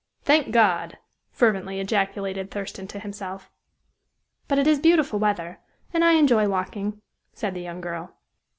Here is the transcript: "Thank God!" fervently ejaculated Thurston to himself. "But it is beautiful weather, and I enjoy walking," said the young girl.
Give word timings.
"Thank 0.23 0.49
God!" 0.51 0.97
fervently 1.31 1.79
ejaculated 1.79 2.49
Thurston 2.49 2.87
to 2.87 2.97
himself. 2.97 3.51
"But 4.47 4.57
it 4.57 4.65
is 4.65 4.79
beautiful 4.79 5.19
weather, 5.19 5.59
and 5.93 6.03
I 6.03 6.13
enjoy 6.13 6.47
walking," 6.47 6.99
said 7.33 7.53
the 7.53 7.61
young 7.61 7.81
girl. 7.81 8.11